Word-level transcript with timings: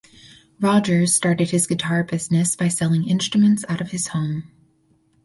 Rogers 0.59 1.13
started 1.13 1.51
his 1.51 1.67
guitar 1.67 2.03
business 2.03 2.55
by 2.55 2.69
selling 2.69 3.07
instruments 3.07 3.63
out 3.69 3.81
of 3.81 3.91
his 3.91 4.07
home. 4.07 4.49